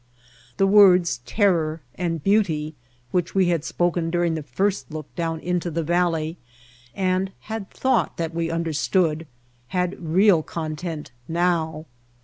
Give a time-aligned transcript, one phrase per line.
[0.57, 2.73] The words ''terror" and "beauty"
[3.11, 6.37] which we had spoken dur ing the first look down into the valley
[6.95, 9.27] and had thought that we understood,
[9.67, 11.85] had real content now.